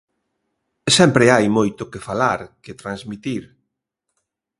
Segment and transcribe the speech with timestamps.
[0.97, 3.43] Sempre hai moito que falar, que transmitir.